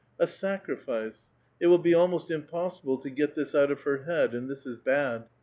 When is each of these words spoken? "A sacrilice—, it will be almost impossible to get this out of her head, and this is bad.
"A 0.19 0.25
sacrilice—, 0.25 1.27
it 1.61 1.67
will 1.67 1.77
be 1.77 1.93
almost 1.93 2.31
impossible 2.31 2.97
to 2.97 3.09
get 3.11 3.35
this 3.35 3.53
out 3.53 3.69
of 3.69 3.83
her 3.83 3.97
head, 4.05 4.33
and 4.33 4.49
this 4.49 4.65
is 4.65 4.79
bad. 4.79 5.27